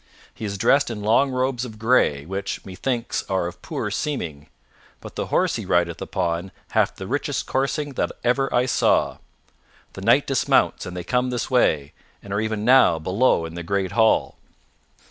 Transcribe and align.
He 0.33 0.45
is 0.45 0.57
dressed 0.57 0.89
in 0.89 1.03
long 1.03 1.29
robes 1.29 1.63
of 1.63 1.77
gray 1.77 2.25
which, 2.25 2.65
methinks, 2.65 3.23
are 3.29 3.45
of 3.45 3.61
poor 3.61 3.91
seeming; 3.91 4.47
but 4.99 5.15
the 5.15 5.27
horse 5.27 5.57
he 5.57 5.63
rideth 5.67 6.01
upon 6.01 6.51
hath 6.69 6.95
the 6.95 7.05
richest 7.05 7.45
coursing 7.45 7.93
that 7.93 8.11
ever 8.23 8.51
I 8.51 8.65
saw. 8.65 9.19
The 9.93 10.01
Knight 10.01 10.25
dismounts 10.25 10.87
and 10.87 10.97
they 10.97 11.03
come 11.03 11.29
this 11.29 11.51
way, 11.51 11.93
and 12.23 12.33
are 12.33 12.41
even 12.41 12.65
now 12.65 12.97
below 12.97 13.45
in 13.45 13.53
the 13.53 13.61
great 13.61 13.91
hall." 13.91 14.39